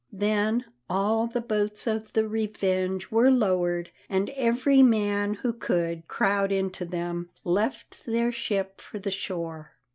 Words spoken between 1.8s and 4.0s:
of the Revenge were lowered,